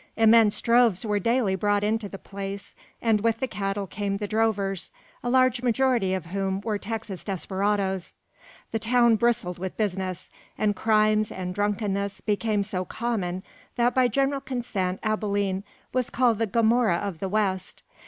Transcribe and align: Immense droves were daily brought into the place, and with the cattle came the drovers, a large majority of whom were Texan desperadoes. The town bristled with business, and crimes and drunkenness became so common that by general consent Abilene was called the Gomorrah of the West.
Immense 0.17 0.59
droves 0.63 1.05
were 1.05 1.19
daily 1.19 1.55
brought 1.55 1.83
into 1.83 2.09
the 2.09 2.17
place, 2.17 2.73
and 3.03 3.21
with 3.21 3.39
the 3.39 3.47
cattle 3.47 3.85
came 3.85 4.17
the 4.17 4.27
drovers, 4.27 4.89
a 5.23 5.29
large 5.29 5.61
majority 5.61 6.15
of 6.15 6.25
whom 6.25 6.59
were 6.61 6.79
Texan 6.79 7.17
desperadoes. 7.23 8.15
The 8.71 8.79
town 8.79 9.15
bristled 9.15 9.59
with 9.59 9.77
business, 9.77 10.31
and 10.57 10.75
crimes 10.75 11.31
and 11.31 11.53
drunkenness 11.53 12.19
became 12.19 12.63
so 12.63 12.83
common 12.83 13.43
that 13.75 13.93
by 13.93 14.07
general 14.07 14.41
consent 14.41 14.99
Abilene 15.03 15.63
was 15.93 16.09
called 16.09 16.39
the 16.39 16.47
Gomorrah 16.47 16.95
of 16.97 17.19
the 17.19 17.29
West. 17.29 17.83